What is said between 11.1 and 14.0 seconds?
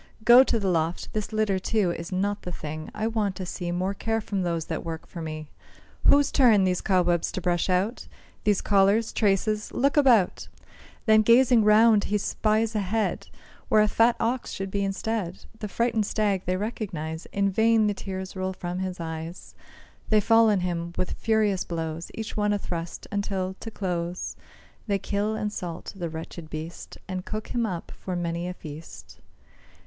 gazing round, he spies a head, Where a